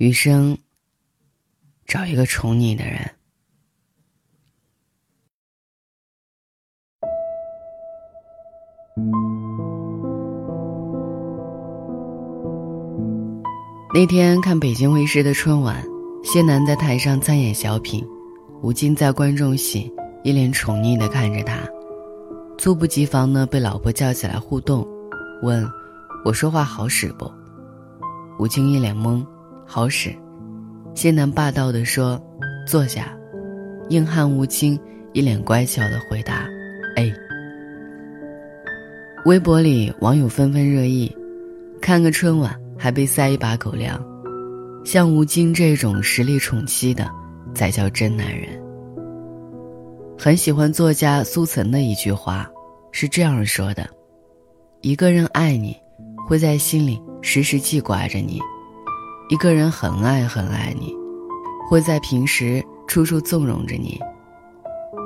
[0.00, 0.56] 余生，
[1.84, 3.10] 找一个宠你的人。
[13.92, 15.84] 那天看北京卫视的春晚，
[16.24, 18.02] 谢楠在台上参演小品，
[18.62, 19.92] 吴京在观众席
[20.24, 21.58] 一脸宠溺的看着他，
[22.56, 24.88] 猝不及防呢被老婆叫起来互动，
[25.42, 25.62] 问
[26.24, 27.30] ：“我说话好使不？”
[28.40, 29.22] 吴京一脸懵。
[29.72, 30.12] 好使，
[30.96, 32.20] 谢楠霸道地说
[32.66, 33.16] ：“坐下。”
[33.90, 34.76] 硬汉吴京
[35.12, 36.44] 一脸乖巧地回答
[36.98, 37.08] ：“哎。”
[39.26, 41.16] 微博里网友纷纷热议
[41.80, 44.04] ：“看个春晚还被塞一把狗粮，
[44.84, 47.08] 像吴京这种实力宠妻的，
[47.54, 48.48] 才叫真男人。”
[50.18, 52.50] 很喜欢作家苏岑的一句话，
[52.90, 53.88] 是这样说的
[54.82, 55.76] ：“一个人爱你，
[56.26, 58.40] 会在心里时时记挂着你。”
[59.30, 60.92] 一个人很爱很爱你，
[61.68, 63.96] 会在平时处处纵容着你。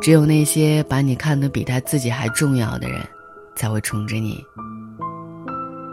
[0.00, 3.06] 只有那些把你看得比他自己还重要的人，
[3.54, 4.42] 才会宠着你。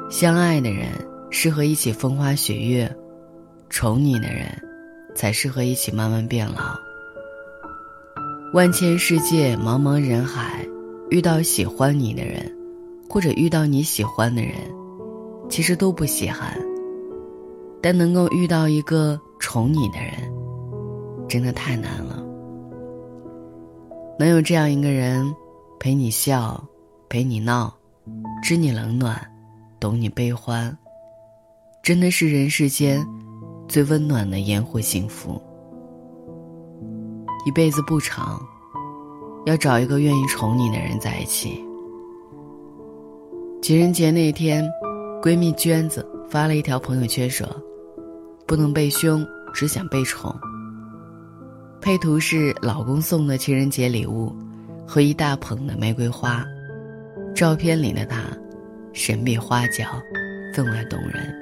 [0.09, 0.87] 相爱的人
[1.29, 2.89] 适合一起风花雪月，
[3.69, 4.47] 宠你的人，
[5.13, 6.73] 才适合一起慢慢变老。
[8.53, 10.65] 万千世界，茫茫人海，
[11.09, 12.49] 遇到喜欢你的人，
[13.09, 14.53] 或者遇到你喜欢的人，
[15.49, 16.57] 其实都不稀罕。
[17.81, 20.13] 但能够遇到一个宠你的人，
[21.27, 22.23] 真的太难了。
[24.19, 25.33] 能有这样一个人，
[25.79, 26.63] 陪你笑，
[27.09, 27.73] 陪你闹，
[28.43, 29.19] 知你冷暖，
[29.79, 30.77] 懂你悲欢，
[31.81, 33.03] 真的是人世间
[33.67, 35.41] 最温暖的烟火幸福。
[37.47, 38.39] 一辈子不长，
[39.47, 41.65] 要找一个愿意宠你的人在一起。
[43.59, 44.63] 情人节那天，
[45.23, 47.47] 闺蜜娟子发了一条朋友圈说。
[48.51, 50.37] 不能被凶，只想被宠。
[51.79, 54.35] 配图是老公送的情人节礼物，
[54.85, 56.45] 和一大捧的玫瑰花。
[57.33, 58.23] 照片里的她，
[58.91, 59.85] 神秘花娇，
[60.53, 61.33] 分外动人。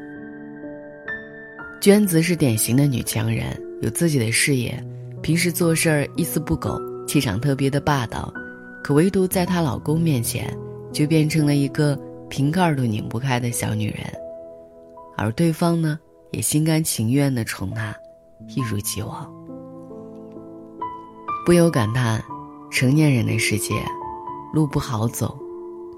[1.81, 4.79] 娟子是典型的女强人，有自己的事业，
[5.23, 8.31] 平时做事儿一丝不苟，气场特别的霸道。
[8.83, 10.55] 可唯独在她老公面前，
[10.93, 11.99] 就变成了一个
[12.29, 14.03] 瓶盖都拧不开的小女人。
[15.17, 15.99] 而对方呢？
[16.31, 17.95] 也心甘情愿的宠他，
[18.47, 19.29] 一如既往。
[21.45, 22.23] 不由感叹，
[22.69, 23.73] 成年人的世界，
[24.53, 25.37] 路不好走，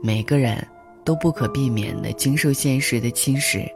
[0.01, 0.65] 每个人
[1.03, 3.67] 都不可避免的经受现实的侵蚀，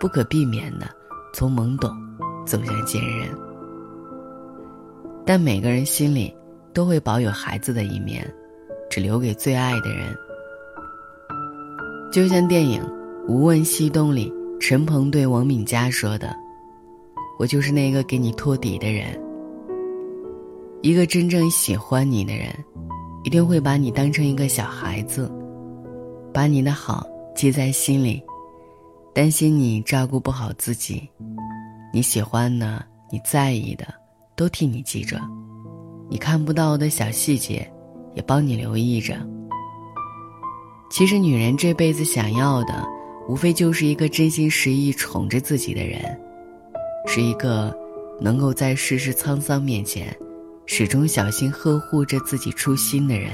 [0.00, 0.88] 不可避免的
[1.32, 1.90] 从懵懂
[2.44, 3.28] 走向坚韧。
[5.24, 6.36] 但每个人心里
[6.72, 8.28] 都会保有孩子的一面，
[8.90, 10.12] 只留给最爱的人。
[12.10, 12.82] 就像电影
[13.28, 14.32] 《无问西东》里。
[14.62, 16.32] 陈鹏对王敏佳说的
[17.36, 19.20] ：“我就是那个给你托底的人。
[20.82, 22.46] 一个真正喜欢你的人，
[23.24, 25.28] 一定会把你当成一个小孩子，
[26.32, 28.22] 把你的好记在心里，
[29.12, 31.08] 担心你照顾不好自己。
[31.92, 33.84] 你喜欢的、你在意的，
[34.36, 35.18] 都替你记着；
[36.08, 37.68] 你看不到的小细节，
[38.14, 39.16] 也帮你留意着。
[40.88, 42.88] 其实，女人这辈子想要的。”
[43.28, 46.00] 无非就是一个真心实意宠着自己的人，
[47.06, 47.74] 是一个
[48.20, 50.14] 能够在世事沧桑面前，
[50.66, 53.30] 始终小心呵护着自己初心的人。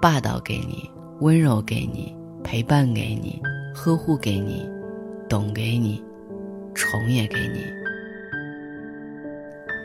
[0.00, 0.90] 霸道给你，
[1.20, 3.40] 温柔给你，陪伴给你，
[3.74, 4.68] 呵护给你，
[5.28, 6.02] 懂给你，
[6.74, 7.64] 宠也给你。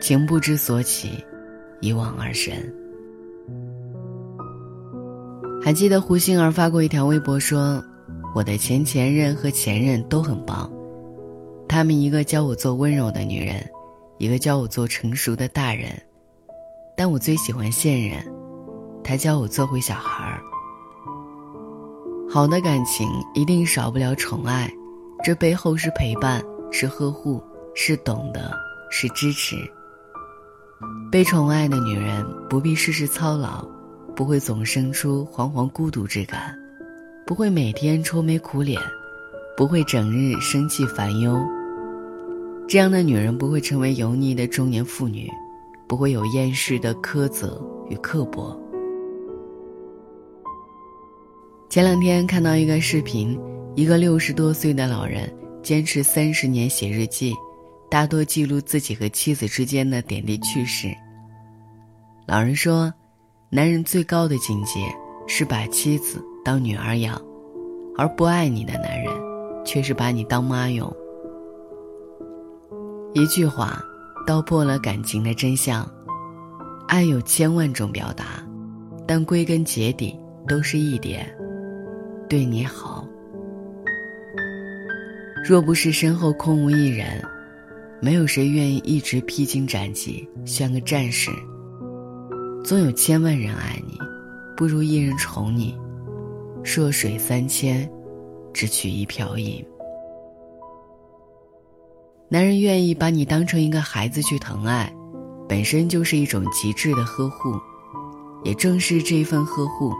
[0.00, 1.24] 情不知所起，
[1.80, 2.52] 一往而深。
[5.62, 7.82] 还记得胡杏儿发过一条微博说。
[8.34, 10.68] 我的前前任和前任都很棒，
[11.68, 13.64] 他们一个教我做温柔的女人，
[14.18, 15.90] 一个教我做成熟的大人，
[16.96, 18.20] 但我最喜欢现任，
[19.04, 20.42] 他教我做回小孩儿。
[22.28, 24.68] 好的感情一定少不了宠爱，
[25.22, 27.40] 这背后是陪伴，是呵护，
[27.72, 28.50] 是懂得，
[28.90, 29.56] 是支持。
[31.08, 33.64] 被宠爱的女人不必事事操劳，
[34.16, 36.58] 不会总生出惶惶孤独之感。
[37.26, 38.78] 不会每天愁眉苦脸，
[39.56, 41.42] 不会整日生气烦忧。
[42.68, 45.30] 这样的女人不会成为油腻的中年妇女，
[45.86, 48.54] 不会有厌世的苛责与刻薄。
[51.70, 53.40] 前两天看到一个视频，
[53.74, 57.32] 一个六十多岁的老人坚持三十年写日记，
[57.90, 60.94] 大多记录自己和妻子之间的点滴趣事。
[62.26, 62.92] 老人说
[63.48, 64.94] ：“男人最高的境界
[65.26, 67.18] 是把妻子。”当女儿养，
[67.96, 69.10] 而不爱你的男人，
[69.64, 70.94] 却是把你当妈用。
[73.14, 73.82] 一句话，
[74.26, 75.88] 道破了感情的真相。
[76.86, 78.46] 爱有千万种表达，
[79.06, 80.14] 但归根结底
[80.46, 81.34] 都是一点：
[82.28, 83.08] 对你好。
[85.42, 87.22] 若不是身后空无一人，
[88.00, 91.30] 没有谁愿意一直披荆斩棘，像个战士。
[92.62, 93.98] 总有千万人爱你，
[94.56, 95.74] 不如一人宠你。
[96.64, 97.88] 弱水三千，
[98.52, 99.62] 只取一瓢饮。
[102.28, 104.90] 男人愿意把你当成一个孩子去疼爱，
[105.46, 107.54] 本身就是一种极致的呵护。
[108.44, 109.92] 也正是这份呵护，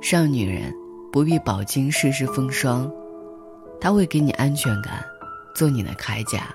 [0.00, 0.72] 让女人
[1.10, 2.90] 不必饱经世事风霜，
[3.80, 5.04] 他会给你安全感，
[5.54, 6.54] 做你的铠甲，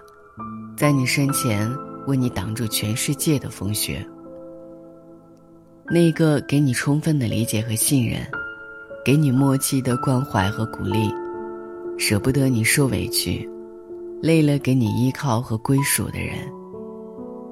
[0.78, 1.70] 在你身前
[2.08, 4.06] 为你挡住全世界的风雪。
[5.86, 8.26] 那个给你充分的理解和信任，
[9.06, 11.14] 给你默契的关怀和鼓励，
[11.98, 13.50] 舍不得你受委屈。
[14.22, 16.38] 累了，给你依靠和归属的人，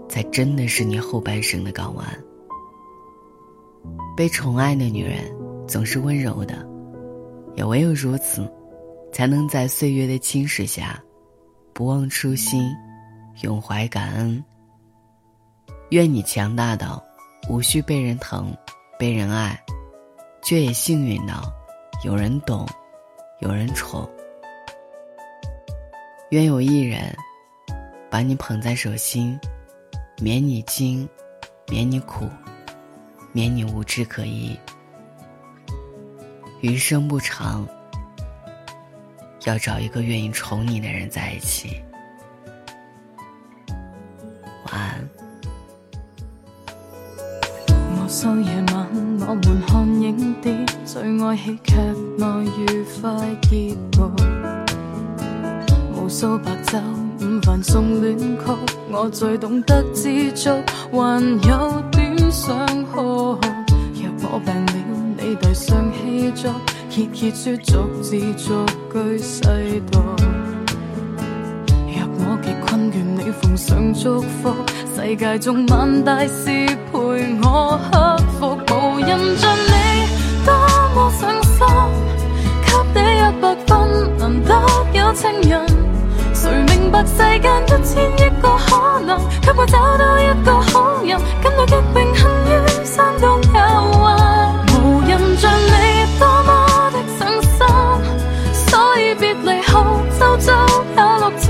[0.07, 2.05] 才真的是你后半生的港湾。
[4.15, 5.29] 被宠爱的女人
[5.67, 6.65] 总是温柔的，
[7.55, 8.49] 也唯有如此，
[9.11, 11.03] 才能在岁月的侵蚀下，
[11.73, 12.63] 不忘初心，
[13.41, 14.41] 永怀感恩。
[15.89, 17.03] 愿你强大到
[17.49, 18.55] 无需被人疼，
[18.97, 19.61] 被人爱，
[20.43, 21.53] 却也幸运到
[22.03, 22.67] 有人懂，
[23.39, 24.09] 有人宠。
[26.29, 27.15] 愿有一人，
[28.09, 29.39] 把你捧在手心，
[30.19, 31.07] 免你惊，
[31.67, 32.29] 免你苦，
[33.33, 34.57] 免你无枝可依。
[36.61, 37.67] 余生不长，
[39.45, 41.81] 要找一个愿意宠你的人在一起。
[44.65, 45.09] 晚安。
[51.31, 51.75] 爱喜剧
[52.17, 52.25] 内
[52.57, 53.09] 愉快
[53.43, 54.01] 结局。
[55.95, 56.77] 无数白酒
[57.21, 58.51] 午饭送恋曲，
[58.91, 60.49] 我最懂得知足，
[60.91, 63.39] 还有点想哭。
[63.95, 64.73] 若我病了，
[65.19, 66.53] 你递上气作，
[66.89, 69.41] 揭揭书逐字逐句细
[69.89, 69.99] 读。
[71.87, 74.53] 若我极困倦，你奉上祝福，
[74.93, 76.49] 世界中万大事
[76.91, 76.99] 陪
[77.41, 79.90] 我克服，无人像你
[81.19, 81.57] 么上心，
[82.93, 84.49] 给你一百分，难得
[84.93, 85.51] 有情人。
[86.33, 91.83] 谁明白世间一千亿个可能，给我找到一个好人，跟我极荣
[92.15, 92.49] 幸于
[92.85, 93.59] 山东有
[93.99, 94.09] 运。
[94.73, 95.69] 无人像你
[96.17, 96.49] 多么
[96.91, 97.59] 的上心，
[98.53, 99.73] 所以别离后
[100.19, 100.65] 周遭
[100.95, 101.47] 也落沉。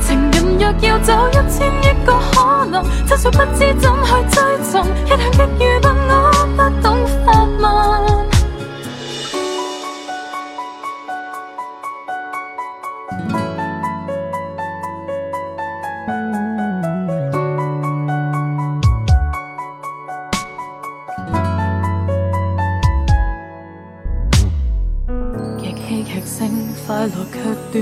[0.00, 4.72] 情人若要走一千亿个可能，真想不知怎去追寻，
[5.06, 6.12] 一向极愚笨，我
[6.56, 6.95] 不懂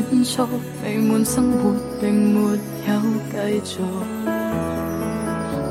[0.03, 0.47] 短促，
[0.83, 2.57] 美满生活并没有
[3.31, 3.79] 继续，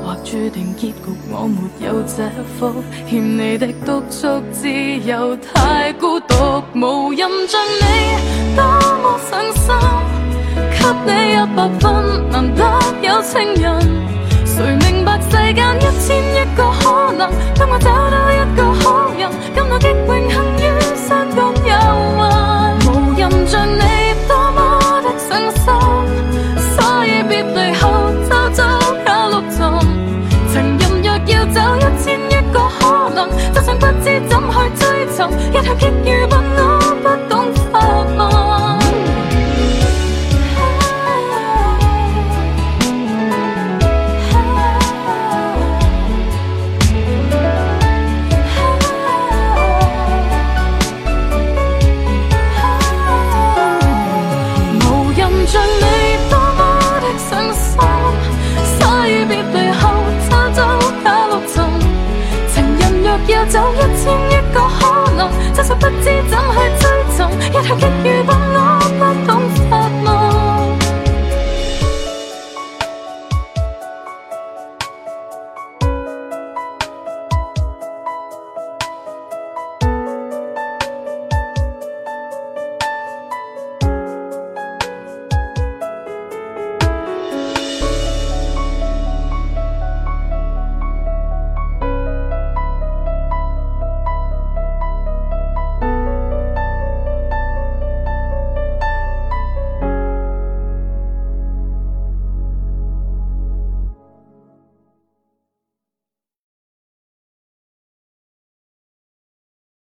[0.02, 0.94] 或注定结局
[1.30, 2.72] 我没有这福，
[3.08, 7.84] 欠你的督促，自由太孤独，无人像你
[8.56, 8.64] 多
[9.02, 9.74] 么上心，
[10.70, 11.84] 给你一百分，
[12.30, 12.60] 难得
[13.02, 14.03] 有情人，
[33.74, 36.73] 不知怎去追寻，一向极愚笨，我